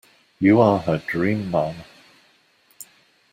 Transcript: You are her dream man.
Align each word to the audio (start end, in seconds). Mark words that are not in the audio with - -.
You 0.39 0.59
are 0.61 0.79
her 0.79 0.97
dream 0.97 1.51
man. 1.51 1.75